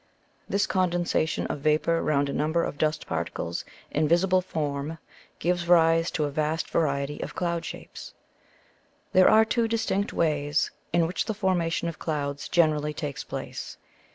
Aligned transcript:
This 0.49 0.65
condensation 0.65 1.45
of 1.45 1.59
vapour 1.59 2.01
round 2.01 2.27
a 2.27 2.33
number 2.33 2.63
of 2.63 2.79
dust 2.79 3.05
particles 3.05 3.63
in 3.91 4.07
visible 4.07 4.41
form 4.41 4.97
gives 5.37 5.67
rise 5.67 6.09
to 6.17 6.23
a 6.25 6.31
vast 6.31 6.67
variety 6.71 7.21
of 7.21 7.35
cloud 7.35 7.63
shapes. 7.63 8.11
There 9.13 9.29
are 9.29 9.45
two 9.45 9.67
distinct 9.67 10.11
ways 10.11 10.71
in 10.91 11.05
which 11.05 11.25
the 11.25 11.35
formation 11.35 11.87
of 11.87 11.99
clouds 11.99 12.49
generally 12.49 12.95
takes 12.95 13.23
place. 13.23 13.77